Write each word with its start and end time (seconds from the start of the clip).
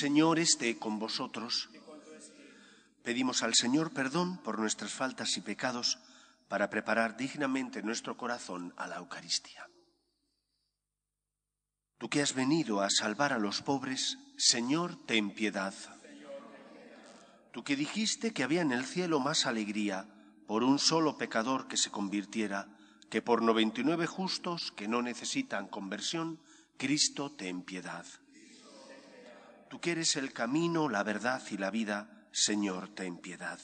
Señor 0.00 0.38
esté 0.38 0.78
con 0.78 0.98
vosotros. 0.98 1.68
Pedimos 3.02 3.42
al 3.42 3.52
Señor 3.52 3.92
perdón 3.92 4.38
por 4.38 4.58
nuestras 4.58 4.94
faltas 4.94 5.36
y 5.36 5.42
pecados 5.42 5.98
para 6.48 6.70
preparar 6.70 7.18
dignamente 7.18 7.82
nuestro 7.82 8.16
corazón 8.16 8.72
a 8.78 8.86
la 8.86 8.96
Eucaristía. 8.96 9.68
Tú 11.98 12.08
que 12.08 12.22
has 12.22 12.32
venido 12.32 12.80
a 12.80 12.88
salvar 12.88 13.34
a 13.34 13.38
los 13.38 13.60
pobres, 13.60 14.16
Señor, 14.38 14.96
ten 15.04 15.34
piedad. 15.34 15.74
Tú 17.52 17.62
que 17.62 17.76
dijiste 17.76 18.32
que 18.32 18.42
había 18.42 18.62
en 18.62 18.72
el 18.72 18.86
cielo 18.86 19.20
más 19.20 19.44
alegría 19.44 20.08
por 20.46 20.64
un 20.64 20.78
solo 20.78 21.18
pecador 21.18 21.68
que 21.68 21.76
se 21.76 21.90
convirtiera 21.90 22.68
que 23.10 23.20
por 23.20 23.42
noventa 23.42 23.82
y 23.82 23.84
nueve 23.84 24.06
justos 24.06 24.72
que 24.72 24.88
no 24.88 25.02
necesitan 25.02 25.68
conversión, 25.68 26.40
Cristo 26.78 27.32
ten 27.32 27.60
piedad. 27.60 28.06
Tú 29.70 29.80
que 29.80 29.92
eres 29.92 30.16
el 30.16 30.32
camino, 30.32 30.88
la 30.88 31.04
verdad 31.04 31.40
y 31.48 31.56
la 31.56 31.70
vida, 31.70 32.26
Señor, 32.32 32.88
ten 32.88 33.18
piedad. 33.18 33.60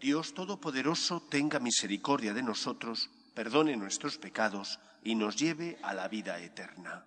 Dios 0.00 0.34
Todopoderoso 0.34 1.20
tenga 1.28 1.58
misericordia 1.58 2.32
de 2.32 2.44
nosotros, 2.44 3.10
perdone 3.34 3.76
nuestros 3.76 4.18
pecados 4.18 4.78
y 5.02 5.16
nos 5.16 5.34
lleve 5.34 5.80
a 5.82 5.94
la 5.94 6.06
vida 6.06 6.38
eterna. 6.38 7.04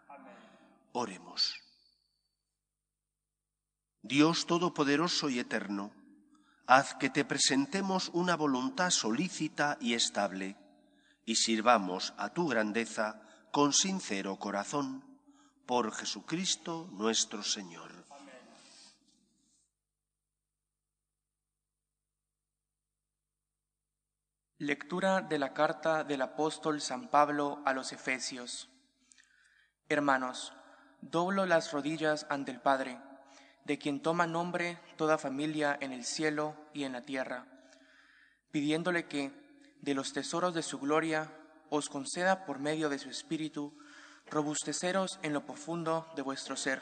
Oremos. 0.91 1.55
Dios 4.01 4.45
Todopoderoso 4.45 5.29
y 5.29 5.39
Eterno, 5.39 5.93
haz 6.67 6.95
que 6.95 7.09
te 7.09 7.23
presentemos 7.23 8.09
una 8.11 8.35
voluntad 8.35 8.89
solícita 8.89 9.77
y 9.79 9.93
estable, 9.93 10.57
y 11.25 11.35
sirvamos 11.35 12.13
a 12.17 12.33
tu 12.33 12.49
grandeza 12.49 13.21
con 13.51 13.71
sincero 13.71 14.37
corazón, 14.37 15.08
por 15.69 15.93
Jesucristo 15.93 16.89
nuestro 16.93 17.43
Señor. 17.43 17.91
Lectura 24.57 25.21
de 25.21 25.37
la 25.37 25.53
carta 25.53 26.03
del 26.03 26.23
apóstol 26.23 26.81
San 26.81 27.11
Pablo 27.11 27.61
a 27.67 27.73
los 27.73 27.93
Efesios. 27.93 28.67
Hermanos, 29.89 30.53
doblo 31.01 31.45
las 31.45 31.71
rodillas 31.71 32.25
ante 32.31 32.49
el 32.49 32.61
Padre, 32.61 32.99
de 33.63 33.77
quien 33.77 34.01
toma 34.01 34.25
nombre 34.25 34.79
toda 34.97 35.19
familia 35.19 35.77
en 35.79 35.91
el 35.91 36.03
cielo 36.03 36.55
y 36.73 36.85
en 36.85 36.93
la 36.93 37.03
tierra, 37.03 37.45
pidiéndole 38.49 39.07
que, 39.07 39.31
de 39.81 39.93
los 39.93 40.13
tesoros 40.13 40.55
de 40.55 40.63
su 40.63 40.79
gloria, 40.79 41.31
os 41.69 41.89
conceda 41.89 42.47
por 42.47 42.57
medio 42.57 42.89
de 42.89 42.97
su 42.97 43.11
Espíritu 43.11 43.77
robusteceros 44.29 45.19
en 45.23 45.33
lo 45.33 45.45
profundo 45.45 46.07
de 46.15 46.21
vuestro 46.21 46.55
ser, 46.55 46.81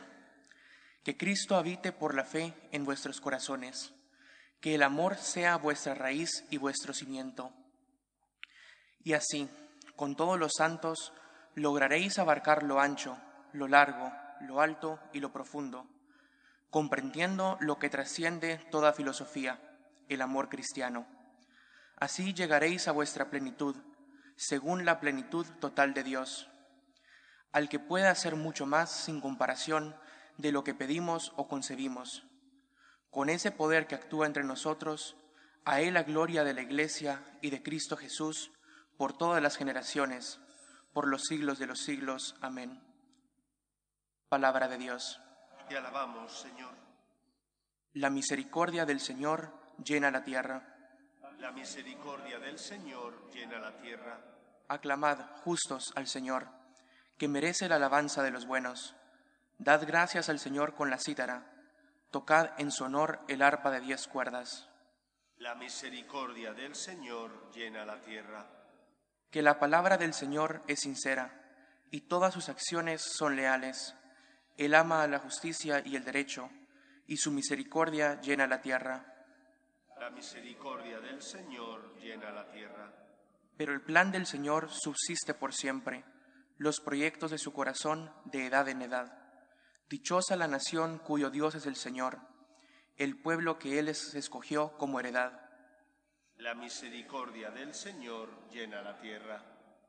que 1.03 1.17
Cristo 1.17 1.56
habite 1.56 1.92
por 1.92 2.14
la 2.14 2.26
fe 2.26 2.53
en 2.72 2.86
vuestros 2.86 3.22
corazones, 3.22 3.94
que 4.59 4.76
el 4.76 4.84
amor 4.84 5.17
sea 5.17 5.58
vuestra 5.58 5.94
raíz 5.94 6.45
y 6.50 6.58
vuestro 6.58 6.94
cimiento. 6.94 7.52
Y 9.03 9.14
así, 9.14 9.50
con 9.95 10.16
todos 10.16 10.38
los 10.38 10.52
santos, 10.58 11.14
lograréis 11.56 12.20
abarcar 12.20 12.64
lo 12.64 12.80
ancho, 12.80 13.18
lo 13.53 13.68
largo, 13.68 14.12
lo 14.42 14.62
alto 14.62 15.00
y 15.14 15.20
lo 15.20 15.31
profundo, 15.31 15.88
comprendiendo 16.70 17.58
lo 17.62 17.80
que 17.80 17.90
trasciende 17.90 18.58
toda 18.70 18.94
filosofía, 18.94 19.59
el 20.09 20.22
amor 20.22 20.50
cristiano. 20.50 21.08
Así 21.96 22.34
llegaréis 22.34 22.88
a 22.88 22.91
vuestra 22.91 23.29
plenitud, 23.29 23.75
según 24.35 24.85
la 24.85 25.00
plenitud 25.00 25.47
total 25.59 25.94
de 25.94 26.03
Dios, 26.03 26.50
al 27.52 27.69
que 27.69 27.80
puede 27.80 28.08
hacer 28.08 28.35
mucho 28.35 28.66
más 28.66 28.91
sin 28.91 29.22
comparación 29.22 29.96
de 30.38 30.52
lo 30.52 30.63
que 30.63 30.74
pedimos 30.74 31.34
o 31.35 31.47
concebimos. 31.47 32.24
Con 33.09 33.30
ese 33.30 33.52
poder 33.52 33.88
que 33.88 33.96
actúa 33.96 34.28
entre 34.28 34.44
nosotros, 34.44 35.16
a 35.66 35.81
Él 35.81 35.96
la 35.96 36.03
gloria 36.03 36.44
de 36.44 36.53
la 36.53 36.62
Iglesia 36.62 37.24
y 37.41 37.50
de 37.50 37.63
Cristo 37.63 37.97
Jesús, 37.97 38.52
por 38.97 39.18
todas 39.18 39.41
las 39.41 39.58
generaciones, 39.58 40.40
por 40.94 41.08
los 41.08 41.24
siglos 41.24 41.59
de 41.59 41.68
los 41.68 41.80
siglos. 41.80 42.35
Amén. 42.41 42.81
Palabra 44.29 44.68
de 44.68 44.78
Dios. 44.78 45.19
Te 45.69 45.78
alabamos, 45.78 46.31
Señor. 46.31 46.74
La 47.94 48.09
misericordia 48.09 48.85
del 48.85 49.00
Señor 49.00 49.52
llena 49.84 50.12
la 50.12 50.24
tierra. 50.24 50.75
La 51.40 51.52
misericordia 51.52 52.40
del 52.40 52.58
Señor 52.58 53.29
llena 53.31 53.59
la 53.59 53.78
tierra. 53.78 54.19
Aclamad 54.68 55.19
justos 55.44 55.91
al 55.96 56.08
Señor, 56.08 56.47
que 57.17 57.28
merece 57.28 57.67
la 57.69 57.75
alabanza 57.75 58.23
de 58.23 58.31
los 58.31 58.45
buenos. 58.45 58.95
Dad 59.57 59.85
gracias 59.88 60.29
al 60.29 60.39
Señor 60.39 60.75
con 60.75 60.89
la 60.89 61.00
cítara. 61.00 61.51
Tocad 62.11 62.51
en 62.57 62.72
su 62.72 62.83
honor 62.83 63.19
el 63.28 63.41
arpa 63.41 63.72
de 63.72 63.81
diez 63.81 64.07
cuerdas. 64.07 64.69
La 65.38 65.55
misericordia 65.55 66.53
del 66.53 66.75
Señor 66.75 67.51
llena 67.51 67.85
la 67.85 68.01
tierra 68.01 68.57
que 69.31 69.41
la 69.41 69.59
palabra 69.59 69.97
del 69.97 70.13
Señor 70.13 70.63
es 70.67 70.79
sincera 70.81 71.41
y 71.91 72.01
todas 72.01 72.33
sus 72.33 72.50
acciones 72.50 73.01
son 73.01 73.35
leales. 73.35 73.95
Él 74.57 74.73
ama 74.73 75.03
a 75.03 75.07
la 75.07 75.19
justicia 75.19 75.81
y 75.85 75.95
el 75.95 76.03
derecho, 76.03 76.49
y 77.05 77.17
su 77.17 77.31
misericordia 77.31 78.19
llena 78.22 78.47
la 78.47 78.61
tierra. 78.61 79.13
La 79.99 80.09
misericordia 80.09 80.99
del 80.99 81.22
Señor 81.22 81.95
llena 81.99 82.31
la 82.31 82.49
tierra. 82.51 82.91
Pero 83.55 83.73
el 83.73 83.81
plan 83.81 84.11
del 84.11 84.25
Señor 84.25 84.69
subsiste 84.69 85.34
por 85.34 85.53
siempre, 85.53 86.03
los 86.57 86.79
proyectos 86.79 87.31
de 87.31 87.38
su 87.38 87.53
corazón 87.53 88.12
de 88.25 88.45
edad 88.45 88.68
en 88.68 88.81
edad. 88.81 89.18
Dichosa 89.90 90.35
la 90.35 90.47
nación 90.47 91.00
cuyo 91.00 91.29
Dios 91.29 91.56
es 91.56 91.66
el 91.66 91.75
Señor, 91.75 92.19
el 92.97 93.22
pueblo 93.22 93.57
que 93.59 93.79
Él 93.79 93.85
les 93.85 94.16
escogió 94.16 94.78
como 94.78 95.00
heredad. 95.00 95.41
La 96.38 96.53
misericordia 96.56 97.51
del 97.51 97.73
Señor 97.73 98.29
llena 98.50 98.81
la 98.81 99.00
tierra. 99.00 99.44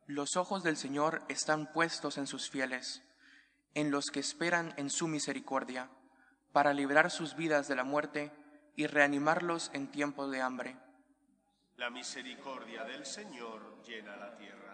Los 0.07 0.37
ojos 0.37 0.63
del 0.63 0.77
Señor 0.77 1.23
están 1.29 1.73
puestos 1.73 2.17
en 2.17 2.27
sus 2.27 2.49
fieles, 2.49 3.03
en 3.75 3.91
los 3.91 4.07
que 4.07 4.21
esperan 4.21 4.73
en 4.77 4.89
su 4.89 5.09
misericordia, 5.09 5.91
para 6.53 6.73
librar 6.73 7.11
sus 7.11 7.37
vidas 7.37 7.69
de 7.69 7.77
la 7.77 7.85
muerte 7.85 8.33
y 8.77 8.87
reanimarlos 8.87 9.71
en 9.75 9.91
tiempo 9.91 10.29
de 10.29 10.41
hambre. 10.41 10.77
La 11.77 11.91
misericordia 11.91 12.85
del 12.85 13.05
Señor 13.05 13.83
llena 13.83 14.17
la 14.17 14.37
tierra. 14.37 14.68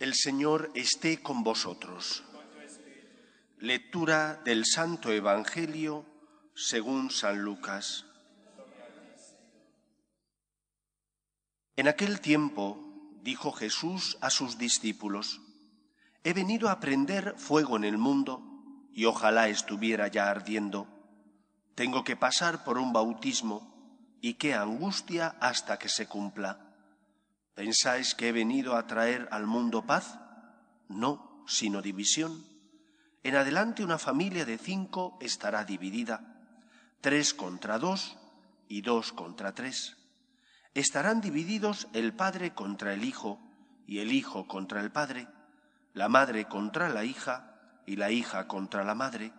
El 0.00 0.14
Señor 0.14 0.70
esté 0.74 1.20
con 1.20 1.44
vosotros. 1.44 2.24
Lectura 3.58 4.40
del 4.46 4.64
Santo 4.64 5.12
Evangelio 5.12 6.06
según 6.54 7.10
San 7.10 7.42
Lucas. 7.42 8.06
En 11.76 11.86
aquel 11.86 12.22
tiempo 12.22 12.78
dijo 13.20 13.52
Jesús 13.52 14.16
a 14.22 14.30
sus 14.30 14.56
discípulos, 14.56 15.42
He 16.24 16.32
venido 16.32 16.70
a 16.70 16.80
prender 16.80 17.34
fuego 17.36 17.76
en 17.76 17.84
el 17.84 17.98
mundo 17.98 18.42
y 18.94 19.04
ojalá 19.04 19.50
estuviera 19.50 20.08
ya 20.08 20.30
ardiendo. 20.30 20.88
Tengo 21.74 22.04
que 22.04 22.16
pasar 22.16 22.64
por 22.64 22.78
un 22.78 22.94
bautismo 22.94 24.16
y 24.22 24.34
qué 24.34 24.54
angustia 24.54 25.36
hasta 25.40 25.78
que 25.78 25.90
se 25.90 26.06
cumpla. 26.06 26.69
¿Pensáis 27.54 28.14
que 28.14 28.28
he 28.28 28.32
venido 28.32 28.76
a 28.76 28.86
traer 28.86 29.28
al 29.30 29.46
mundo 29.46 29.86
paz? 29.86 30.18
No, 30.88 31.44
sino 31.46 31.82
división. 31.82 32.44
En 33.22 33.36
adelante 33.36 33.84
una 33.84 33.98
familia 33.98 34.44
de 34.44 34.56
cinco 34.56 35.18
estará 35.20 35.64
dividida, 35.64 36.40
tres 37.00 37.34
contra 37.34 37.78
dos 37.78 38.16
y 38.68 38.80
dos 38.82 39.12
contra 39.12 39.52
tres. 39.52 39.96
Estarán 40.74 41.20
divididos 41.20 41.88
el 41.92 42.14
padre 42.14 42.54
contra 42.54 42.94
el 42.94 43.04
hijo 43.04 43.40
y 43.86 43.98
el 43.98 44.12
hijo 44.12 44.46
contra 44.46 44.80
el 44.80 44.90
padre, 44.90 45.28
la 45.92 46.08
madre 46.08 46.46
contra 46.46 46.88
la 46.88 47.04
hija 47.04 47.82
y 47.86 47.96
la 47.96 48.10
hija 48.10 48.46
contra 48.46 48.84
la 48.84 48.94
madre, 48.94 49.32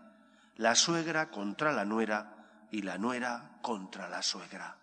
la 0.58 0.76
suegra 0.76 1.32
contra 1.32 1.72
la 1.72 1.86
nuera 1.86 2.68
y 2.70 2.82
la 2.82 2.98
nuera 2.98 3.58
contra 3.62 4.10
la 4.10 4.22
suegra. 4.22 4.78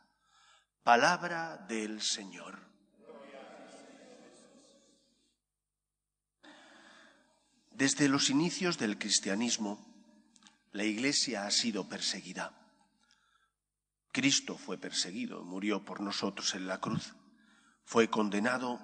Palabra 0.83 1.59
del 1.69 2.01
Señor. 2.01 2.68
Desde 7.79 8.09
los 8.09 8.29
inicios 8.29 8.77
del 8.77 8.99
cristianismo, 8.99 9.79
la 10.73 10.83
Iglesia 10.83 11.47
ha 11.47 11.51
sido 11.53 11.89
perseguida. 11.89 12.53
Cristo 14.11 14.59
fue 14.59 14.79
perseguido, 14.79 15.45
murió 15.45 15.85
por 15.85 16.01
nosotros 16.01 16.57
en 16.57 16.67
la 16.67 16.81
cruz, 16.81 17.15
fue 17.85 18.11
condenado 18.11 18.81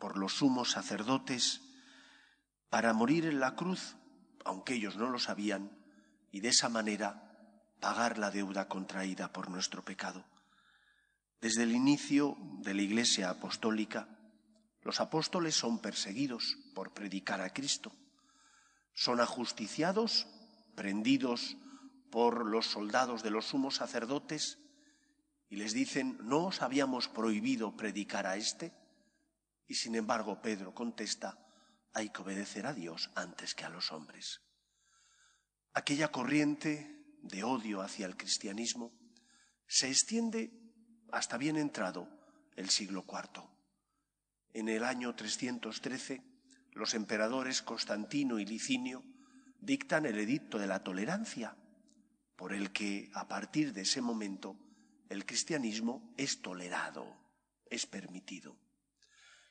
por 0.00 0.18
los 0.18 0.32
sumos 0.32 0.72
sacerdotes 0.72 1.60
para 2.68 2.92
morir 2.92 3.26
en 3.26 3.38
la 3.38 3.54
cruz, 3.54 3.94
aunque 4.44 4.74
ellos 4.74 4.96
no 4.96 5.08
lo 5.08 5.20
sabían, 5.20 5.70
y 6.32 6.40
de 6.40 6.48
esa 6.48 6.68
manera 6.68 7.62
pagar 7.78 8.18
la 8.18 8.32
deuda 8.32 8.66
contraída 8.66 9.32
por 9.32 9.50
nuestro 9.50 9.84
pecado. 9.84 10.24
Desde 11.40 11.62
el 11.62 11.70
inicio 11.70 12.36
de 12.58 12.74
la 12.74 12.82
Iglesia 12.82 13.30
apostólica, 13.30 14.08
los 14.82 14.98
apóstoles 14.98 15.54
son 15.54 15.78
perseguidos 15.78 16.56
por 16.74 16.92
predicar 16.92 17.40
a 17.40 17.50
Cristo. 17.50 17.92
Son 18.94 19.20
ajusticiados, 19.20 20.26
prendidos 20.74 21.56
por 22.10 22.46
los 22.46 22.66
soldados 22.66 23.22
de 23.22 23.30
los 23.30 23.46
sumos 23.46 23.76
sacerdotes 23.76 24.58
y 25.48 25.56
les 25.56 25.72
dicen, 25.72 26.18
¿no 26.22 26.46
os 26.46 26.62
habíamos 26.62 27.08
prohibido 27.08 27.76
predicar 27.76 28.26
a 28.26 28.36
éste? 28.36 28.72
Y 29.66 29.74
sin 29.74 29.94
embargo 29.94 30.40
Pedro 30.40 30.74
contesta, 30.74 31.38
hay 31.92 32.10
que 32.10 32.22
obedecer 32.22 32.66
a 32.66 32.72
Dios 32.72 33.10
antes 33.14 33.54
que 33.54 33.64
a 33.64 33.68
los 33.68 33.92
hombres. 33.92 34.40
Aquella 35.74 36.08
corriente 36.08 37.18
de 37.22 37.44
odio 37.44 37.80
hacia 37.80 38.06
el 38.06 38.16
cristianismo 38.16 38.92
se 39.66 39.88
extiende 39.88 40.52
hasta 41.12 41.38
bien 41.38 41.56
entrado 41.56 42.08
el 42.56 42.68
siglo 42.70 43.04
IV. 43.08 43.42
En 44.54 44.68
el 44.68 44.84
año 44.84 45.14
313, 45.14 46.31
los 46.72 46.94
emperadores 46.94 47.62
Constantino 47.62 48.38
y 48.38 48.44
Licinio 48.44 49.04
dictan 49.60 50.06
el 50.06 50.18
edicto 50.18 50.58
de 50.58 50.66
la 50.66 50.82
tolerancia, 50.82 51.56
por 52.36 52.52
el 52.52 52.72
que 52.72 53.10
a 53.14 53.28
partir 53.28 53.72
de 53.72 53.82
ese 53.82 54.00
momento 54.00 54.56
el 55.08 55.24
cristianismo 55.26 56.12
es 56.16 56.40
tolerado, 56.40 57.06
es 57.70 57.86
permitido. 57.86 58.56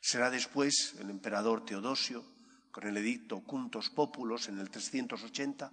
Será 0.01 0.29
después 0.29 0.95
el 0.99 1.09
emperador 1.09 1.63
Teodosio, 1.63 2.25
con 2.71 2.87
el 2.87 2.97
edicto 2.97 3.41
Cuntos 3.41 3.89
Populos 3.89 4.47
en 4.47 4.57
el 4.57 4.69
380, 4.69 5.71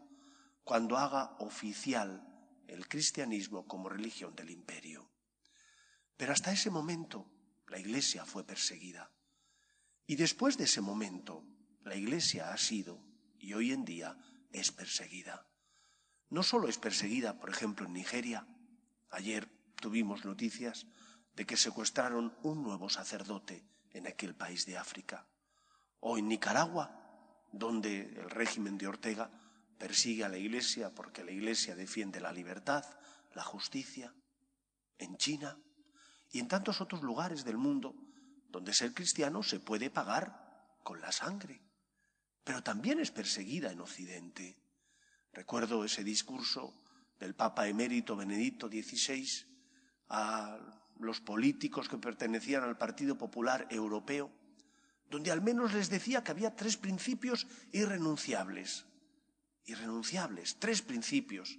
cuando 0.64 0.98
haga 0.98 1.36
oficial 1.38 2.22
el 2.66 2.86
cristianismo 2.86 3.66
como 3.66 3.88
religión 3.88 4.34
del 4.36 4.50
imperio. 4.50 5.10
Pero 6.16 6.32
hasta 6.32 6.52
ese 6.52 6.70
momento 6.70 7.26
la 7.68 7.78
Iglesia 7.78 8.24
fue 8.24 8.44
perseguida. 8.44 9.10
Y 10.08 10.16
después 10.16 10.56
de 10.56 10.64
ese 10.64 10.80
momento 10.80 11.44
la 11.84 11.94
Iglesia 11.94 12.50
ha 12.50 12.56
sido 12.56 12.98
y 13.38 13.52
hoy 13.52 13.72
en 13.72 13.84
día 13.84 14.16
es 14.52 14.72
perseguida. 14.72 15.46
No 16.30 16.42
solo 16.42 16.66
es 16.66 16.78
perseguida, 16.78 17.38
por 17.38 17.50
ejemplo, 17.50 17.84
en 17.84 17.92
Nigeria. 17.92 18.46
Ayer 19.10 19.50
tuvimos 19.76 20.24
noticias 20.24 20.86
de 21.36 21.44
que 21.44 21.58
secuestraron 21.58 22.34
un 22.42 22.62
nuevo 22.62 22.88
sacerdote 22.88 23.62
en 23.90 24.06
aquel 24.06 24.34
país 24.34 24.64
de 24.64 24.78
África. 24.78 25.26
O 26.00 26.16
en 26.16 26.26
Nicaragua, 26.28 26.90
donde 27.52 28.00
el 28.00 28.30
régimen 28.30 28.78
de 28.78 28.86
Ortega 28.86 29.30
persigue 29.76 30.24
a 30.24 30.30
la 30.30 30.38
Iglesia 30.38 30.94
porque 30.94 31.22
la 31.22 31.32
Iglesia 31.32 31.76
defiende 31.76 32.18
la 32.18 32.32
libertad, 32.32 32.82
la 33.34 33.44
justicia, 33.44 34.14
en 34.96 35.18
China 35.18 35.58
y 36.32 36.38
en 36.38 36.48
tantos 36.48 36.80
otros 36.80 37.02
lugares 37.02 37.44
del 37.44 37.58
mundo 37.58 37.94
donde 38.48 38.74
ser 38.74 38.92
cristiano 38.94 39.42
se 39.42 39.60
puede 39.60 39.90
pagar 39.90 40.76
con 40.82 41.00
la 41.00 41.12
sangre, 41.12 41.60
pero 42.42 42.62
también 42.62 43.00
es 43.00 43.10
perseguida 43.10 43.70
en 43.70 43.80
Occidente. 43.80 44.58
Recuerdo 45.32 45.84
ese 45.84 46.02
discurso 46.02 46.82
del 47.18 47.34
Papa 47.34 47.68
emérito 47.68 48.16
Benedicto 48.16 48.68
XVI 48.68 49.26
a 50.08 50.58
los 50.98 51.20
políticos 51.20 51.88
que 51.88 51.98
pertenecían 51.98 52.64
al 52.64 52.78
Partido 52.78 53.16
Popular 53.16 53.66
Europeo, 53.70 54.32
donde 55.10 55.30
al 55.30 55.42
menos 55.42 55.74
les 55.74 55.90
decía 55.90 56.24
que 56.24 56.32
había 56.32 56.56
tres 56.56 56.76
principios 56.76 57.46
irrenunciables 57.72 58.88
irrenunciables, 59.68 60.56
tres 60.58 60.82
principios, 60.82 61.58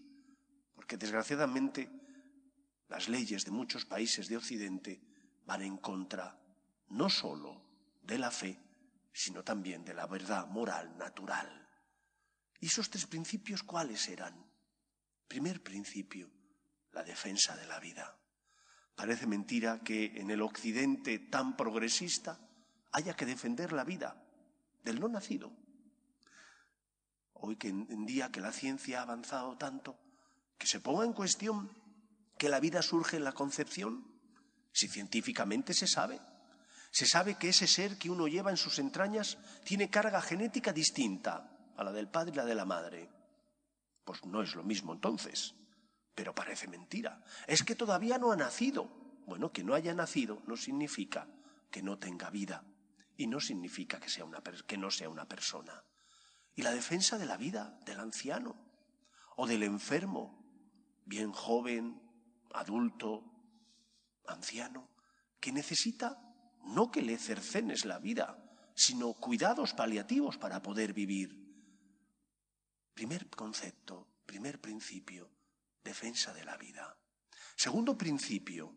porque 0.74 0.97
desgraciadamente 0.97 1.89
las 2.89 3.07
leyes 3.07 3.45
de 3.45 3.51
muchos 3.51 3.85
países 3.85 4.27
de 4.27 4.38
Occidente 4.38 5.00
van 5.45 5.62
en 5.62 5.77
contra 5.77 6.38
no 6.89 7.09
sólo 7.09 7.62
de 8.01 8.18
la 8.18 8.31
fe, 8.31 8.59
sino 9.13 9.44
también 9.44 9.83
de 9.83 9.94
la 9.94 10.07
verdad 10.07 10.47
moral 10.47 10.97
natural. 10.97 11.68
¿Y 12.59 12.68
esos 12.68 12.89
tres 12.89 13.06
principios 13.06 13.63
cuáles 13.63 14.07
eran? 14.09 14.45
Primer 15.27 15.62
principio, 15.63 16.30
la 16.91 17.03
defensa 17.03 17.56
de 17.56 17.68
la 17.68 17.80
vida. 17.80 18.18
Parece 18.95 19.27
mentira 19.27 19.81
que 19.83 20.19
en 20.19 20.30
el 20.30 20.41
Occidente 20.41 21.19
tan 21.19 21.56
progresista 21.56 22.39
haya 22.92 23.15
que 23.15 23.25
defender 23.25 23.71
la 23.71 23.83
vida 23.83 24.21
del 24.83 25.00
no 25.00 25.07
nacido, 25.07 25.51
hoy 27.33 27.56
que 27.56 27.69
en 27.69 28.06
día 28.06 28.31
que 28.31 28.42
la 28.42 28.51
ciencia 28.51 29.00
ha 29.00 29.03
avanzado 29.03 29.57
tanto, 29.57 29.97
que 30.57 30.68
se 30.68 30.80
ponga 30.81 31.06
en 31.06 31.13
cuestión 31.13 31.71
que 32.38 32.50
la 32.50 32.59
vida 32.59 32.81
surge 32.81 33.18
en 33.18 33.24
la 33.24 33.33
concepción, 33.33 34.06
si 34.71 34.88
científicamente 34.88 35.74
se 35.74 35.88
sabe. 35.88 36.19
Se 36.91 37.06
sabe 37.06 37.36
que 37.36 37.50
ese 37.50 37.68
ser 37.68 37.97
que 37.97 38.09
uno 38.09 38.27
lleva 38.27 38.51
en 38.51 38.57
sus 38.57 38.80
entrañas 38.80 39.38
tiene 39.63 39.89
carga 39.89 40.21
genética 40.21 40.74
distinta 40.74 41.71
a 41.75 41.83
la 41.83 41.91
del 41.91 42.09
padre 42.09 42.31
y 42.33 42.36
la 42.36 42.45
de 42.45 42.56
la 42.56 42.65
madre. 42.65 43.09
Pues 44.03 44.25
no 44.25 44.41
es 44.41 44.56
lo 44.56 44.63
mismo 44.63 44.94
entonces, 44.94 45.53
pero 46.15 46.33
parece 46.33 46.68
mentira. 46.68 47.24
Es 47.47 47.63
que 47.63 47.75
todavía 47.75 48.18
no 48.18 48.31
ha 48.31 48.36
nacido. 48.36 48.89
Bueno, 49.27 49.51
que 49.51 49.63
no 49.63 49.75
haya 49.75 49.94
nacido 49.94 50.41
no 50.47 50.57
significa 50.57 51.27
que 51.69 51.83
no 51.83 52.00
tenga 52.00 52.31
vida 52.31 52.63
y 53.15 53.27
no 53.27 53.39
significa 53.39 54.00
que, 54.00 54.09
sea 54.09 54.25
una, 54.25 54.42
que 54.42 54.77
no 54.77 54.89
sea 54.89 55.09
una 55.09 55.27
persona 55.27 55.83
y 56.59 56.62
la 56.62 56.74
defensa 56.74 57.18
de 57.18 57.25
la 57.25 57.38
vida 57.38 57.80
del 57.85 58.01
anciano 58.01 58.53
o 59.38 59.47
del 59.47 59.63
enfermo, 59.63 60.44
bien 61.06 61.31
joven, 61.31 62.01
adulto, 62.53 63.24
anciano, 64.27 64.89
que 65.39 65.53
necesita 65.53 66.28
no 66.65 66.91
que 66.91 67.01
le 67.01 67.17
cercenes 67.17 67.85
la 67.85 68.00
vida, 68.00 68.38
sino 68.75 69.13
cuidados 69.13 69.73
paliativos 69.73 70.38
para 70.38 70.61
poder 70.61 70.94
vivir. 70.94 71.35
Primer 72.94 73.29
concepto, 73.29 74.07
primer 74.25 74.61
principio, 74.61 75.29
defensa 75.83 76.33
de 76.33 76.45
la 76.45 76.57
vida. 76.57 76.97
Segundo 77.56 77.97
principio, 77.97 78.73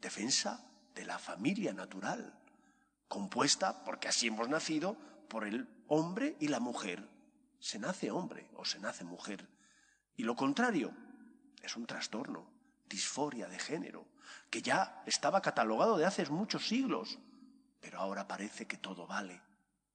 defensa 0.00 0.64
de 0.94 1.04
la 1.04 1.18
familia 1.18 1.72
natural, 1.72 2.40
compuesta, 3.06 3.84
porque 3.84 4.08
así 4.08 4.26
hemos 4.26 4.48
nacido, 4.48 4.96
por 5.28 5.46
el 5.46 5.68
hombre 5.86 6.36
y 6.40 6.48
la 6.48 6.60
mujer. 6.60 7.08
Se 7.60 7.78
nace 7.78 8.10
hombre 8.10 8.50
o 8.54 8.64
se 8.64 8.78
nace 8.78 9.04
mujer. 9.04 9.48
Y 10.16 10.24
lo 10.24 10.34
contrario 10.34 10.92
es 11.62 11.76
un 11.76 11.86
trastorno, 11.86 12.50
disforia 12.88 13.48
de 13.48 13.58
género, 13.58 14.06
que 14.50 14.62
ya 14.62 15.02
estaba 15.06 15.42
catalogado 15.42 15.96
de 15.96 16.06
hace 16.06 16.24
muchos 16.30 16.68
siglos, 16.68 17.18
pero 17.80 18.00
ahora 18.00 18.26
parece 18.26 18.66
que 18.66 18.76
todo 18.76 19.06
vale. 19.06 19.42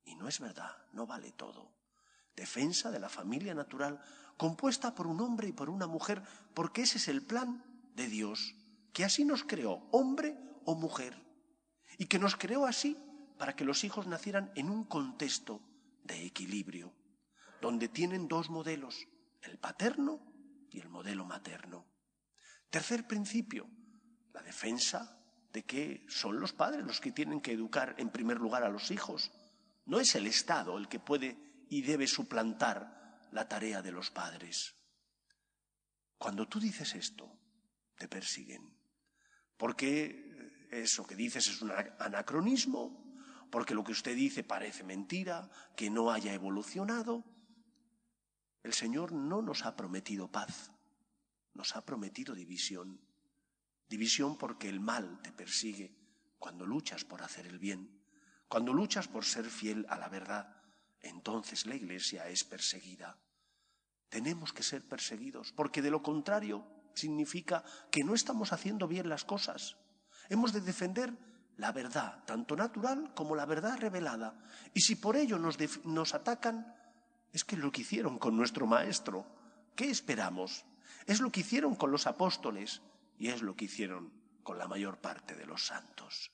Y 0.05 0.15
no 0.15 0.27
es 0.27 0.39
verdad, 0.39 0.77
no 0.91 1.05
vale 1.05 1.31
todo. 1.31 1.71
Defensa 2.35 2.91
de 2.91 2.99
la 2.99 3.09
familia 3.09 3.53
natural 3.53 4.01
compuesta 4.37 4.95
por 4.95 5.07
un 5.07 5.21
hombre 5.21 5.47
y 5.47 5.53
por 5.53 5.69
una 5.69 5.87
mujer, 5.87 6.23
porque 6.53 6.81
ese 6.81 6.97
es 6.97 7.07
el 7.07 7.21
plan 7.21 7.63
de 7.95 8.07
Dios, 8.07 8.55
que 8.91 9.05
así 9.05 9.25
nos 9.25 9.43
creó, 9.43 9.87
hombre 9.91 10.37
o 10.65 10.75
mujer, 10.75 11.15
y 11.97 12.05
que 12.05 12.19
nos 12.19 12.35
creó 12.35 12.65
así 12.65 12.97
para 13.37 13.55
que 13.55 13.65
los 13.65 13.83
hijos 13.83 14.07
nacieran 14.07 14.51
en 14.55 14.69
un 14.69 14.83
contexto 14.83 15.61
de 16.03 16.25
equilibrio, 16.25 16.93
donde 17.61 17.87
tienen 17.87 18.27
dos 18.27 18.49
modelos, 18.49 19.07
el 19.41 19.57
paterno 19.57 20.19
y 20.69 20.79
el 20.79 20.89
modelo 20.89 21.25
materno. 21.25 21.85
Tercer 22.73 23.05
principio, 23.05 23.69
la 24.33 24.41
defensa 24.41 25.23
de 25.53 25.61
que 25.61 26.07
son 26.09 26.39
los 26.39 26.53
padres 26.53 26.83
los 26.83 26.99
que 26.99 27.11
tienen 27.11 27.39
que 27.39 27.51
educar 27.51 27.93
en 27.99 28.09
primer 28.09 28.39
lugar 28.39 28.63
a 28.63 28.69
los 28.69 28.89
hijos. 28.89 29.31
No 29.85 29.99
es 29.99 30.15
el 30.15 30.25
Estado 30.25 30.75
el 30.79 30.87
que 30.87 30.99
puede 30.99 31.37
y 31.69 31.83
debe 31.83 32.07
suplantar 32.07 33.29
la 33.31 33.47
tarea 33.47 33.83
de 33.83 33.91
los 33.91 34.09
padres. 34.09 34.73
Cuando 36.17 36.47
tú 36.47 36.59
dices 36.59 36.95
esto, 36.95 37.39
te 37.95 38.07
persiguen, 38.07 38.75
porque 39.55 40.67
eso 40.71 41.05
que 41.05 41.15
dices 41.15 41.45
es 41.45 41.61
un 41.61 41.71
anacronismo, 41.99 43.15
porque 43.51 43.75
lo 43.75 43.83
que 43.83 43.91
usted 43.91 44.15
dice 44.15 44.43
parece 44.43 44.83
mentira, 44.83 45.47
que 45.77 45.91
no 45.91 46.09
haya 46.09 46.33
evolucionado. 46.33 47.23
El 48.63 48.73
Señor 48.73 49.11
no 49.11 49.43
nos 49.43 49.63
ha 49.63 49.75
prometido 49.75 50.31
paz, 50.31 50.72
nos 51.53 51.75
ha 51.75 51.85
prometido 51.85 52.35
división. 52.35 52.99
División 53.87 54.37
porque 54.37 54.69
el 54.69 54.79
mal 54.79 55.21
te 55.21 55.31
persigue 55.31 55.95
cuando 56.39 56.65
luchas 56.65 57.05
por 57.05 57.21
hacer 57.21 57.47
el 57.47 57.59
bien, 57.59 58.03
cuando 58.47 58.73
luchas 58.73 59.07
por 59.07 59.25
ser 59.25 59.45
fiel 59.45 59.85
a 59.89 59.97
la 59.97 60.09
verdad. 60.09 60.61
Entonces 60.99 61.65
la 61.65 61.75
Iglesia 61.75 62.27
es 62.27 62.43
perseguida. 62.43 63.17
Tenemos 64.09 64.53
que 64.53 64.63
ser 64.63 64.87
perseguidos, 64.87 65.51
porque 65.53 65.81
de 65.81 65.91
lo 65.91 66.03
contrario 66.03 66.65
significa 66.95 67.63
que 67.91 68.03
no 68.03 68.13
estamos 68.13 68.53
haciendo 68.53 68.87
bien 68.87 69.09
las 69.09 69.25
cosas. 69.25 69.77
Hemos 70.29 70.53
de 70.53 70.61
defender 70.61 71.17
la 71.57 71.71
verdad, 71.71 72.23
tanto 72.25 72.55
natural 72.55 73.13
como 73.13 73.35
la 73.35 73.45
verdad 73.45 73.77
revelada. 73.77 74.43
Y 74.73 74.81
si 74.81 74.95
por 74.95 75.15
ello 75.15 75.37
nos, 75.39 75.57
nos 75.85 76.13
atacan, 76.13 76.75
es 77.31 77.43
que 77.43 77.57
lo 77.57 77.71
que 77.71 77.81
hicieron 77.81 78.19
con 78.19 78.35
nuestro 78.35 78.67
Maestro, 78.67 79.25
¿Qué 79.75 79.89
esperamos? 79.89 80.65
Es 81.05 81.19
lo 81.19 81.31
que 81.31 81.41
hicieron 81.41 81.75
con 81.75 81.91
los 81.91 82.07
apóstoles 82.07 82.81
y 83.17 83.29
es 83.29 83.41
lo 83.41 83.55
que 83.55 83.65
hicieron 83.65 84.13
con 84.43 84.57
la 84.57 84.67
mayor 84.67 84.99
parte 84.99 85.35
de 85.35 85.45
los 85.45 85.65
santos. 85.65 86.31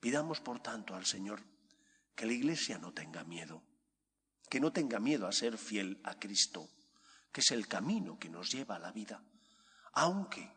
Pidamos, 0.00 0.40
por 0.40 0.60
tanto, 0.60 0.94
al 0.94 1.06
Señor 1.06 1.42
que 2.14 2.26
la 2.26 2.32
Iglesia 2.32 2.78
no 2.78 2.92
tenga 2.92 3.24
miedo, 3.24 3.62
que 4.50 4.60
no 4.60 4.72
tenga 4.72 4.98
miedo 4.98 5.26
a 5.26 5.32
ser 5.32 5.58
fiel 5.58 6.00
a 6.04 6.18
Cristo, 6.18 6.68
que 7.30 7.40
es 7.40 7.50
el 7.50 7.68
camino 7.68 8.18
que 8.18 8.28
nos 8.28 8.50
lleva 8.50 8.76
a 8.76 8.80
la 8.80 8.92
vida, 8.92 9.22
aunque 9.92 10.50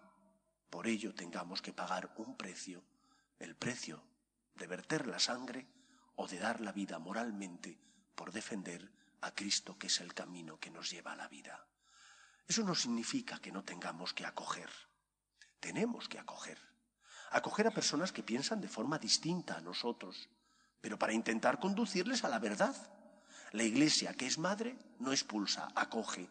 por 0.69 0.87
ello 0.87 1.13
tengamos 1.13 1.61
que 1.61 1.73
pagar 1.73 2.13
un 2.17 2.35
precio, 2.35 2.83
el 3.39 3.55
precio 3.55 4.03
de 4.55 4.67
verter 4.67 5.07
la 5.07 5.19
sangre 5.19 5.67
o 6.15 6.27
de 6.27 6.39
dar 6.39 6.61
la 6.61 6.71
vida 6.71 6.99
moralmente 6.99 7.79
por 8.15 8.31
defender 8.31 8.91
a 9.21 9.31
Cristo, 9.31 9.77
que 9.77 9.87
es 9.87 9.99
el 10.01 10.13
camino 10.13 10.59
que 10.59 10.71
nos 10.71 10.89
lleva 10.89 11.13
a 11.13 11.15
la 11.15 11.27
vida. 11.27 11.65
Eso 12.47 12.63
no 12.63 12.75
significa 12.75 13.39
que 13.39 13.51
no 13.51 13.63
tengamos 13.63 14.13
que 14.13 14.25
acoger. 14.25 14.69
Tenemos 15.59 16.07
que 16.07 16.19
acoger. 16.19 16.59
Acoger 17.31 17.67
a 17.67 17.71
personas 17.71 18.11
que 18.11 18.23
piensan 18.23 18.61
de 18.61 18.69
forma 18.69 18.99
distinta 18.99 19.57
a 19.57 19.61
nosotros, 19.61 20.29
pero 20.79 20.99
para 20.99 21.13
intentar 21.13 21.59
conducirles 21.59 22.23
a 22.23 22.29
la 22.29 22.39
verdad. 22.39 22.75
La 23.51 23.63
Iglesia, 23.63 24.13
que 24.13 24.27
es 24.27 24.37
madre, 24.37 24.77
no 24.99 25.11
expulsa, 25.11 25.67
acoge, 25.75 26.29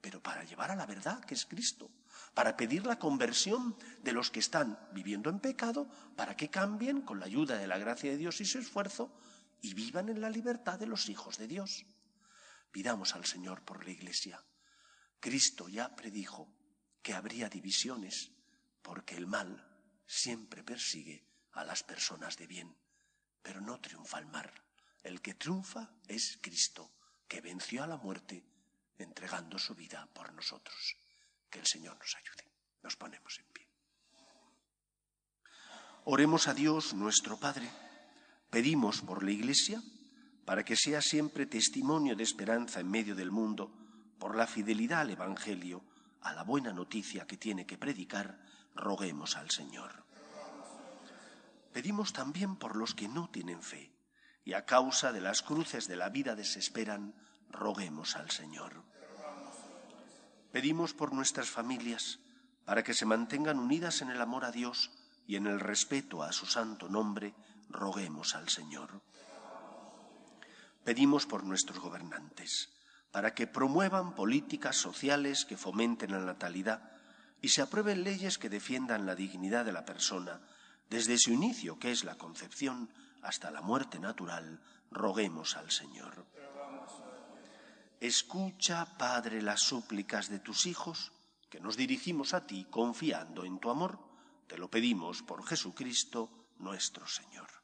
pero 0.00 0.22
para 0.22 0.44
llevar 0.44 0.70
a 0.70 0.76
la 0.76 0.86
verdad, 0.86 1.24
que 1.24 1.34
es 1.34 1.46
Cristo, 1.46 1.90
para 2.34 2.56
pedir 2.56 2.84
la 2.84 2.98
conversión 2.98 3.76
de 4.02 4.12
los 4.12 4.30
que 4.30 4.40
están 4.40 4.78
viviendo 4.92 5.30
en 5.30 5.40
pecado, 5.40 5.88
para 6.16 6.36
que 6.36 6.50
cambien 6.50 7.02
con 7.02 7.20
la 7.20 7.26
ayuda 7.26 7.56
de 7.56 7.66
la 7.66 7.78
gracia 7.78 8.10
de 8.10 8.16
Dios 8.16 8.40
y 8.40 8.44
su 8.44 8.58
esfuerzo 8.58 9.10
y 9.62 9.72
vivan 9.74 10.08
en 10.08 10.20
la 10.20 10.30
libertad 10.30 10.78
de 10.78 10.86
los 10.86 11.08
hijos 11.08 11.38
de 11.38 11.46
Dios. 11.46 11.86
Pidamos 12.70 13.14
al 13.14 13.24
Señor 13.24 13.62
por 13.62 13.84
la 13.84 13.92
Iglesia. 13.92 14.44
Cristo 15.24 15.68
ya 15.68 15.86
predijo 15.96 16.42
que 17.02 17.14
habría 17.14 17.48
divisiones, 17.48 18.30
porque 18.82 19.16
el 19.16 19.26
mal 19.26 19.50
siempre 20.06 20.62
persigue 20.62 21.24
a 21.52 21.64
las 21.64 21.82
personas 21.82 22.36
de 22.36 22.46
bien 22.46 22.76
pero 23.44 23.60
no 23.60 23.78
triunfa 23.78 24.18
el 24.18 24.26
mar. 24.26 24.50
El 25.02 25.20
que 25.20 25.34
triunfa 25.34 25.90
es 26.08 26.38
Cristo, 26.40 26.90
que 27.28 27.42
venció 27.42 27.84
a 27.84 27.86
la 27.86 27.98
muerte 27.98 28.42
entregando 28.96 29.58
su 29.58 29.74
vida 29.74 30.08
por 30.14 30.32
nosotros. 30.32 30.96
Que 31.50 31.58
el 31.58 31.66
Señor 31.66 31.98
nos 31.98 32.16
ayude. 32.16 32.50
Nos 32.82 32.96
ponemos 32.96 33.38
en 33.38 33.44
pie. 33.52 33.68
Oremos 36.06 36.48
a 36.48 36.54
Dios 36.54 36.94
nuestro 36.94 37.38
Padre. 37.38 37.68
Pedimos 38.48 39.02
por 39.02 39.22
la 39.22 39.32
Iglesia 39.32 39.82
para 40.46 40.64
que 40.64 40.76
sea 40.76 41.02
siempre 41.02 41.44
testimonio 41.44 42.16
de 42.16 42.22
esperanza 42.22 42.80
en 42.80 42.90
medio 42.90 43.14
del 43.14 43.30
mundo, 43.30 43.83
por 44.18 44.36
la 44.36 44.46
fidelidad 44.46 45.00
al 45.00 45.10
Evangelio, 45.10 45.84
a 46.20 46.32
la 46.32 46.42
buena 46.42 46.72
noticia 46.72 47.26
que 47.26 47.36
tiene 47.36 47.66
que 47.66 47.78
predicar, 47.78 48.38
roguemos 48.74 49.36
al 49.36 49.50
Señor. 49.50 50.04
Pedimos 51.72 52.12
también 52.12 52.56
por 52.56 52.76
los 52.76 52.94
que 52.94 53.08
no 53.08 53.28
tienen 53.28 53.62
fe 53.62 53.92
y 54.44 54.52
a 54.52 54.64
causa 54.64 55.12
de 55.12 55.20
las 55.20 55.42
cruces 55.42 55.88
de 55.88 55.96
la 55.96 56.08
vida 56.08 56.34
desesperan, 56.34 57.14
roguemos 57.50 58.16
al 58.16 58.30
Señor. 58.30 58.82
Pedimos 60.52 60.94
por 60.94 61.12
nuestras 61.12 61.50
familias 61.50 62.20
para 62.64 62.82
que 62.82 62.94
se 62.94 63.06
mantengan 63.06 63.58
unidas 63.58 64.02
en 64.02 64.10
el 64.10 64.20
amor 64.20 64.44
a 64.44 64.52
Dios 64.52 64.90
y 65.26 65.36
en 65.36 65.46
el 65.46 65.60
respeto 65.60 66.22
a 66.22 66.32
su 66.32 66.46
santo 66.46 66.88
nombre, 66.88 67.34
roguemos 67.68 68.34
al 68.34 68.48
Señor. 68.48 69.02
Pedimos 70.84 71.26
por 71.26 71.44
nuestros 71.44 71.80
gobernantes 71.80 72.73
para 73.14 73.32
que 73.32 73.46
promuevan 73.46 74.16
políticas 74.16 74.74
sociales 74.74 75.44
que 75.44 75.56
fomenten 75.56 76.10
la 76.10 76.18
natalidad 76.18 76.90
y 77.40 77.50
se 77.50 77.62
aprueben 77.62 78.02
leyes 78.02 78.38
que 78.38 78.48
defiendan 78.48 79.06
la 79.06 79.14
dignidad 79.14 79.64
de 79.64 79.70
la 79.70 79.84
persona 79.84 80.40
desde 80.90 81.16
su 81.16 81.30
inicio, 81.30 81.78
que 81.78 81.92
es 81.92 82.02
la 82.02 82.16
concepción, 82.16 82.90
hasta 83.22 83.52
la 83.52 83.62
muerte 83.62 84.00
natural, 84.00 84.60
roguemos 84.90 85.56
al 85.56 85.70
Señor. 85.70 86.26
Escucha, 88.00 88.98
Padre, 88.98 89.42
las 89.42 89.60
súplicas 89.60 90.28
de 90.28 90.40
tus 90.40 90.66
hijos, 90.66 91.12
que 91.48 91.60
nos 91.60 91.76
dirigimos 91.76 92.34
a 92.34 92.44
ti 92.44 92.66
confiando 92.68 93.44
en 93.44 93.60
tu 93.60 93.70
amor. 93.70 94.00
Te 94.48 94.58
lo 94.58 94.68
pedimos 94.68 95.22
por 95.22 95.46
Jesucristo 95.46 96.48
nuestro 96.58 97.06
Señor. 97.06 97.63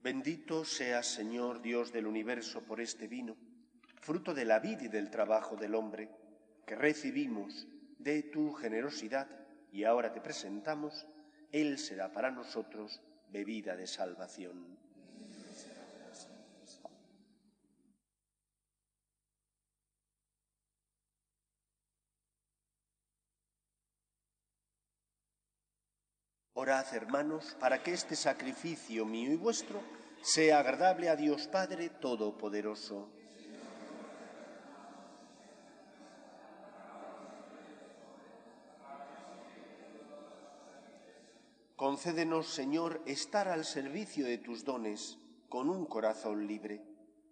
Bendito 0.00 0.64
seas, 0.64 1.06
Señor 1.06 1.60
Dios 1.60 1.92
del 1.92 2.06
universo, 2.06 2.62
por 2.62 2.80
este 2.80 3.08
vino, 3.08 3.36
fruto 4.00 4.32
de 4.32 4.44
la 4.44 4.60
vida 4.60 4.84
y 4.84 4.88
del 4.88 5.10
trabajo 5.10 5.56
del 5.56 5.74
hombre, 5.74 6.08
que 6.66 6.76
recibimos 6.76 7.66
de 7.98 8.22
tu 8.22 8.52
generosidad 8.52 9.28
y 9.72 9.84
ahora 9.84 10.12
te 10.12 10.20
presentamos, 10.20 11.06
Él 11.50 11.78
será 11.78 12.12
para 12.12 12.30
nosotros 12.30 13.02
bebida 13.30 13.74
de 13.76 13.86
salvación. 13.86 14.78
Orad, 26.60 26.92
hermanos, 26.92 27.56
para 27.60 27.84
que 27.84 27.92
este 27.92 28.16
sacrificio 28.16 29.06
mío 29.06 29.30
y 29.30 29.36
vuestro 29.36 29.80
sea 30.22 30.58
agradable 30.58 31.08
a 31.08 31.14
Dios 31.14 31.46
Padre 31.46 31.88
Todopoderoso. 31.88 33.08
Concédenos, 41.76 42.48
Señor, 42.48 43.02
estar 43.06 43.46
al 43.46 43.64
servicio 43.64 44.26
de 44.26 44.38
tus 44.38 44.64
dones 44.64 45.16
con 45.48 45.70
un 45.70 45.86
corazón 45.86 46.48
libre, 46.48 46.82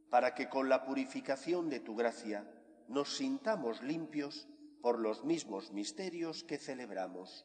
para 0.09 0.37
que 0.37 0.49
con 0.49 0.69
la 0.69 0.85
purificación 0.85 1.69
de 1.69 1.81
tu 1.81 1.97
gracia 1.97 2.49
nos 2.87 3.17
sintamos 3.17 3.83
limpios 3.83 4.47
por 4.81 5.01
los 5.01 5.25
mismos 5.25 5.73
misterios 5.73 6.45
que 6.45 6.59
celebramos 6.59 7.45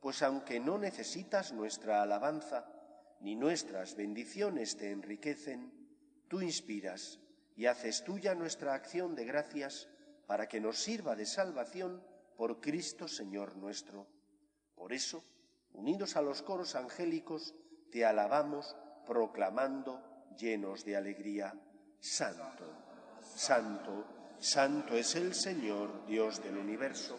pues 0.00 0.22
aunque 0.22 0.58
no 0.58 0.78
necesitas 0.78 1.52
nuestra 1.52 2.02
alabanza, 2.02 2.66
ni 3.20 3.36
nuestras 3.36 3.94
bendiciones 3.96 4.76
te 4.76 4.90
enriquecen, 4.90 5.72
tú 6.28 6.40
inspiras 6.40 7.18
y 7.54 7.66
haces 7.66 8.02
tuya 8.02 8.34
nuestra 8.34 8.74
acción 8.74 9.14
de 9.14 9.26
gracias 9.26 9.88
para 10.26 10.48
que 10.48 10.60
nos 10.60 10.78
sirva 10.78 11.14
de 11.14 11.26
salvación 11.26 12.02
por 12.36 12.60
Cristo 12.60 13.06
Señor 13.06 13.56
nuestro. 13.56 14.06
Por 14.74 14.94
eso, 14.94 15.22
unidos 15.74 16.16
a 16.16 16.22
los 16.22 16.40
coros 16.40 16.74
angélicos, 16.74 17.54
te 17.90 18.06
alabamos 18.06 18.74
proclamando 19.06 20.00
llenos 20.38 20.84
de 20.84 20.96
alegría. 20.96 21.52
Santo, 22.00 22.64
santo, 23.20 24.06
santo 24.38 24.96
es 24.96 25.14
el 25.16 25.34
Señor, 25.34 26.06
Dios 26.06 26.42
del 26.42 26.56
universo. 26.56 27.18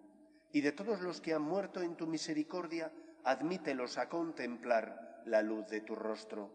y 0.53 0.61
de 0.61 0.71
todos 0.71 1.01
los 1.01 1.21
que 1.21 1.33
han 1.33 1.41
muerto 1.41 1.81
en 1.81 1.95
tu 1.95 2.07
misericordia, 2.07 2.91
admítelos 3.23 3.97
a 3.97 4.09
contemplar 4.09 5.21
la 5.25 5.41
luz 5.41 5.67
de 5.67 5.81
tu 5.81 5.95
rostro. 5.95 6.51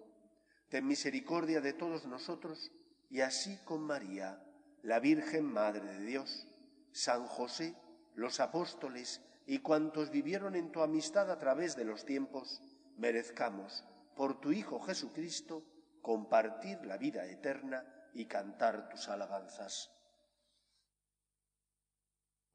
Ten 0.68 0.86
misericordia 0.86 1.60
de 1.60 1.72
todos 1.72 2.06
nosotros, 2.06 2.72
y 3.08 3.20
así 3.20 3.58
con 3.64 3.82
María, 3.82 4.42
la 4.82 4.98
Virgen 5.00 5.44
Madre 5.44 5.86
de 5.98 6.04
Dios, 6.04 6.48
San 6.92 7.26
José, 7.26 7.74
los 8.14 8.40
apóstoles 8.40 9.20
y 9.46 9.60
cuantos 9.60 10.10
vivieron 10.10 10.56
en 10.56 10.72
tu 10.72 10.82
amistad 10.82 11.30
a 11.30 11.38
través 11.38 11.76
de 11.76 11.84
los 11.84 12.04
tiempos, 12.04 12.62
merezcamos, 12.96 13.84
por 14.16 14.40
tu 14.40 14.50
Hijo 14.52 14.80
Jesucristo, 14.80 15.62
compartir 16.02 16.84
la 16.84 16.96
vida 16.96 17.26
eterna 17.26 17.84
y 18.14 18.26
cantar 18.26 18.88
tus 18.88 19.08
alabanzas. 19.08 19.90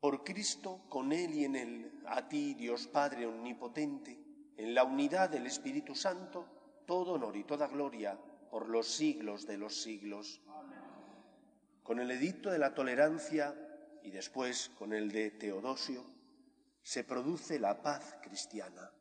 Por 0.02 0.24
Cristo, 0.24 0.82
con 0.90 1.14
Él 1.14 1.36
y 1.36 1.46
en 1.46 1.56
Él, 1.56 2.02
a 2.08 2.28
ti, 2.28 2.56
Dios 2.56 2.88
Padre 2.88 3.28
Omnipotente, 3.28 4.20
en 4.58 4.74
la 4.74 4.84
unidad 4.84 5.30
del 5.30 5.46
Espíritu 5.46 5.94
Santo, 5.94 6.84
todo 6.88 7.14
honor 7.14 7.38
y 7.38 7.44
toda 7.44 7.68
gloria 7.68 8.20
por 8.50 8.68
los 8.68 8.88
siglos 8.88 9.46
de 9.46 9.60
los 9.60 9.80
siglos. 9.84 10.42
Con 11.84 12.00
el 12.00 12.10
edicto 12.10 12.50
de 12.50 12.58
la 12.58 12.74
tolerancia 12.74 13.56
y 14.02 14.10
después 14.10 14.70
con 14.78 14.92
el 14.92 15.12
de 15.12 15.30
Teodosio, 15.30 16.04
se 16.82 17.04
produce 17.04 17.60
la 17.60 17.84
paz 17.84 18.16
cristiana 18.24 18.92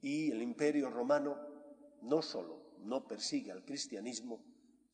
y 0.00 0.30
el 0.30 0.40
imperio 0.40 0.88
romano 0.88 1.36
no 2.00 2.22
sólo 2.22 2.64
no 2.78 3.06
persigue 3.06 3.52
al 3.52 3.64
cristianismo, 3.64 4.42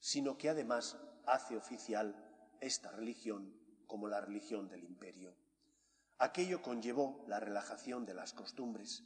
sino 0.01 0.37
que 0.37 0.49
además 0.49 0.97
hace 1.27 1.57
oficial 1.57 2.17
esta 2.61 2.91
religión 2.93 3.60
como 3.91 4.07
la 4.07 4.21
religión 4.21 4.69
del 4.69 4.85
imperio. 4.85 5.35
Aquello 6.19 6.63
conllevó 6.63 7.25
la 7.27 7.41
relajación 7.41 8.07
de 8.07 8.15
las 8.15 8.33
costumbres 8.33 9.03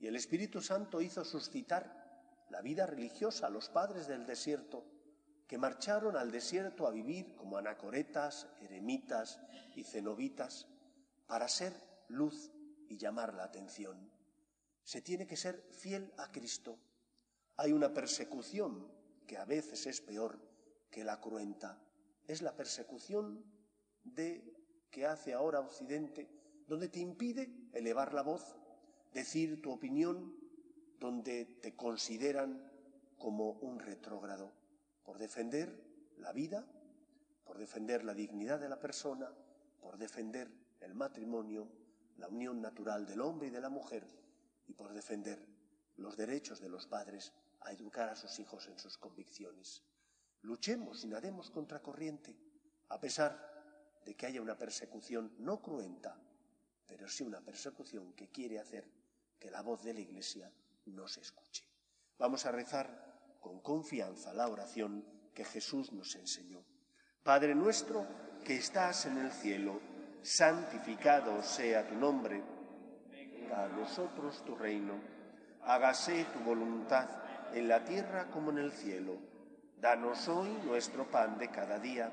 y 0.00 0.08
el 0.08 0.16
Espíritu 0.16 0.60
Santo 0.60 1.00
hizo 1.00 1.24
suscitar 1.24 2.44
la 2.48 2.60
vida 2.60 2.86
religiosa 2.86 3.46
a 3.46 3.50
los 3.50 3.68
padres 3.68 4.08
del 4.08 4.26
desierto 4.26 4.84
que 5.46 5.58
marcharon 5.58 6.16
al 6.16 6.32
desierto 6.32 6.88
a 6.88 6.90
vivir 6.90 7.36
como 7.36 7.56
anacoretas, 7.56 8.48
eremitas 8.60 9.38
y 9.76 9.84
cenobitas 9.84 10.66
para 11.28 11.46
ser 11.46 11.72
luz 12.08 12.50
y 12.88 12.96
llamar 12.96 13.34
la 13.34 13.44
atención. 13.44 14.10
Se 14.82 15.02
tiene 15.02 15.28
que 15.28 15.36
ser 15.36 15.68
fiel 15.70 16.12
a 16.18 16.32
Cristo. 16.32 16.80
Hay 17.56 17.70
una 17.70 17.94
persecución 17.94 18.90
que 19.28 19.38
a 19.38 19.44
veces 19.44 19.86
es 19.86 20.00
peor 20.00 20.40
que 20.90 21.04
la 21.04 21.20
cruenta. 21.20 21.78
Es 22.26 22.42
la 22.42 22.56
persecución 22.56 23.59
de 24.04 24.42
que 24.90 25.06
hace 25.06 25.32
ahora 25.32 25.60
Occidente, 25.60 26.28
donde 26.66 26.88
te 26.88 27.00
impide 27.00 27.68
elevar 27.72 28.14
la 28.14 28.22
voz, 28.22 28.56
decir 29.12 29.60
tu 29.62 29.72
opinión, 29.72 30.36
donde 30.98 31.44
te 31.60 31.74
consideran 31.74 32.70
como 33.18 33.52
un 33.52 33.78
retrógrado, 33.78 34.52
por 35.02 35.18
defender 35.18 35.84
la 36.18 36.32
vida, 36.32 36.66
por 37.44 37.58
defender 37.58 38.04
la 38.04 38.14
dignidad 38.14 38.60
de 38.60 38.68
la 38.68 38.78
persona, 38.78 39.30
por 39.80 39.98
defender 39.98 40.50
el 40.80 40.94
matrimonio, 40.94 41.68
la 42.18 42.28
unión 42.28 42.60
natural 42.60 43.06
del 43.06 43.20
hombre 43.20 43.48
y 43.48 43.50
de 43.50 43.60
la 43.60 43.70
mujer, 43.70 44.06
y 44.66 44.74
por 44.74 44.92
defender 44.92 45.44
los 45.96 46.16
derechos 46.16 46.60
de 46.60 46.68
los 46.68 46.86
padres 46.86 47.32
a 47.60 47.72
educar 47.72 48.08
a 48.08 48.16
sus 48.16 48.38
hijos 48.38 48.68
en 48.68 48.78
sus 48.78 48.96
convicciones. 48.96 49.82
Luchemos 50.42 51.04
y 51.04 51.08
nademos 51.08 51.50
contra 51.50 51.82
corriente, 51.82 52.36
a 52.88 53.00
pesar 53.00 53.59
de 54.04 54.14
que 54.14 54.26
haya 54.26 54.40
una 54.40 54.56
persecución 54.56 55.32
no 55.38 55.60
cruenta, 55.60 56.16
pero 56.86 57.08
sí 57.08 57.22
una 57.22 57.40
persecución 57.40 58.12
que 58.14 58.28
quiere 58.28 58.58
hacer 58.58 58.88
que 59.38 59.50
la 59.50 59.62
voz 59.62 59.82
de 59.82 59.94
la 59.94 60.00
Iglesia 60.00 60.52
no 60.86 61.08
se 61.08 61.20
escuche. 61.20 61.64
Vamos 62.18 62.44
a 62.46 62.52
rezar 62.52 63.38
con 63.40 63.60
confianza 63.60 64.34
la 64.34 64.48
oración 64.48 65.04
que 65.34 65.44
Jesús 65.44 65.92
nos 65.92 66.14
enseñó. 66.16 66.62
Padre 67.22 67.54
nuestro 67.54 68.06
que 68.44 68.56
estás 68.56 69.06
en 69.06 69.18
el 69.18 69.32
cielo, 69.32 69.80
santificado 70.22 71.42
sea 71.42 71.86
tu 71.86 71.94
nombre. 71.94 72.42
A 73.54 73.68
nosotros 73.68 74.44
tu 74.44 74.54
reino. 74.54 74.94
Hágase 75.62 76.24
tu 76.32 76.40
voluntad 76.40 77.08
en 77.52 77.68
la 77.68 77.84
tierra 77.84 78.30
como 78.30 78.50
en 78.50 78.58
el 78.58 78.72
cielo. 78.72 79.18
Danos 79.78 80.28
hoy 80.28 80.48
nuestro 80.64 81.10
pan 81.10 81.38
de 81.38 81.50
cada 81.50 81.78
día. 81.78 82.12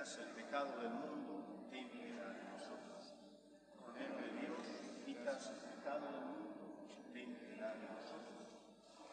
el 0.00 0.28
pecado 0.28 0.80
del 0.80 0.88
mundo, 0.88 1.68
ten 1.70 1.90
piedad 1.90 2.32
de 2.32 2.44
nosotros. 2.44 3.12
Cordero 3.84 4.16
de 4.16 4.40
Dios, 4.40 4.66
quitas 5.04 5.50
el 5.50 5.56
pecado 5.76 6.06
del 6.06 6.24
mundo, 6.24 6.88
ten 7.12 7.34
piedad 7.34 7.74
de 7.74 7.86
nosotros. 7.86 8.48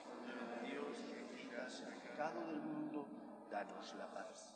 Cordero 0.08 0.48
de 0.48 0.70
Dios, 0.72 0.98
que 1.12 1.44
quitas 1.44 1.82
el 1.82 1.94
pecado 1.98 2.40
del 2.40 2.62
mundo, 2.62 3.06
danos 3.52 3.94
la 3.96 4.08
paz. 4.14 4.56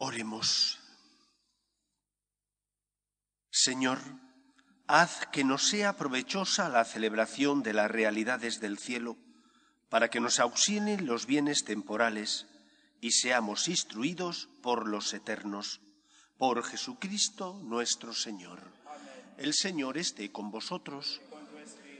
Oremos. 0.00 0.78
Señor, 3.50 3.98
haz 4.86 5.26
que 5.32 5.42
nos 5.42 5.66
sea 5.66 5.96
provechosa 5.96 6.68
la 6.68 6.84
celebración 6.84 7.64
de 7.64 7.72
las 7.72 7.90
realidades 7.90 8.60
del 8.60 8.78
cielo, 8.78 9.16
para 9.88 10.08
que 10.08 10.20
nos 10.20 10.38
auxilien 10.38 11.06
los 11.06 11.26
bienes 11.26 11.64
temporales 11.64 12.46
y 13.00 13.10
seamos 13.10 13.66
instruidos 13.66 14.48
por 14.62 14.86
los 14.86 15.12
eternos. 15.14 15.80
Por 16.36 16.62
Jesucristo 16.62 17.58
nuestro 17.64 18.14
Señor. 18.14 18.60
El 19.36 19.52
Señor 19.52 19.98
esté 19.98 20.30
con 20.30 20.52
vosotros 20.52 21.20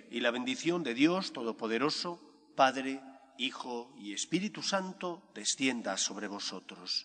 y 0.09 0.21
la 0.21 0.31
bendición 0.31 0.85
de 0.85 0.95
Dios 0.95 1.33
Todopoderoso, 1.33 2.23
Padre, 2.55 3.03
Hijo 3.39 3.93
y 3.99 4.13
Espíritu 4.13 4.63
Santo, 4.63 5.33
descienda 5.35 5.97
sobre 5.97 6.29
vosotros 6.29 7.05